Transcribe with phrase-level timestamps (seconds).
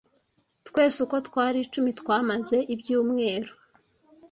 [0.67, 3.51] Twese uko twari icumi twamaze ibyumweru